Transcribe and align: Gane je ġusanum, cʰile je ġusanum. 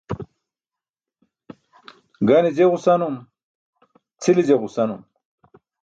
Gane 2.27 2.49
je 2.57 2.65
ġusanum, 2.71 3.15
cʰile 4.21 4.41
je 4.47 4.55
ġusanum. 4.61 5.01